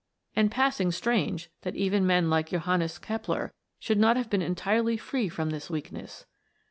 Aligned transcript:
And 0.35 0.49
passing 0.49 0.91
strange 0.91 1.51
that 1.61 1.75
even 1.75 2.07
men 2.07 2.27
like 2.31 2.49
Johannes 2.49 2.97
Kepler 2.97 3.53
should 3.77 3.99
not 3.99 4.17
have 4.17 4.31
been 4.31 4.41
entirely 4.41 4.97
free 4.97 5.29
from 5.29 5.51
this 5.51 5.69
weakness 5.69 6.25